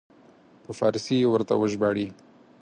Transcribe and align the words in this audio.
په 0.63 0.71
فارسي 0.79 1.15
یې 1.21 1.27
ورته 1.29 1.53
وژباړي. 1.57 2.07